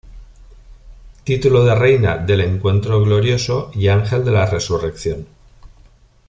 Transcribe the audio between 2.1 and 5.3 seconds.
del Encuentro Glorioso y Ángel de la Resurrección.